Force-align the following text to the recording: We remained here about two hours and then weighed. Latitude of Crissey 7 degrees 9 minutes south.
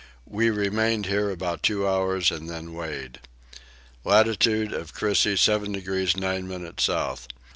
We 0.25 0.49
remained 0.49 1.05
here 1.05 1.29
about 1.29 1.61
two 1.61 1.87
hours 1.87 2.31
and 2.31 2.49
then 2.49 2.73
weighed. 2.73 3.19
Latitude 4.03 4.73
of 4.73 4.95
Crissey 4.95 5.37
7 5.37 5.73
degrees 5.73 6.17
9 6.17 6.47
minutes 6.47 6.85
south. 6.85 7.27